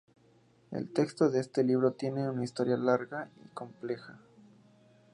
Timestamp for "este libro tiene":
1.39-2.27